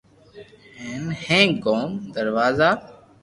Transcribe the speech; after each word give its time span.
ھین 0.81 1.03
ھینگ 1.25 1.53
گوم 1.63 1.91
دروازا 2.15 2.69